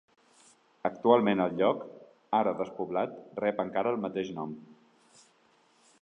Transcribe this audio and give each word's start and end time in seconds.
Actualment 0.89 1.43
el 1.45 1.53
lloc, 1.59 1.83
ara 2.39 2.55
despoblat, 2.63 3.15
rep 3.45 3.63
encara 3.67 3.95
el 3.97 4.03
mateix 4.07 4.33
nom. 4.39 4.57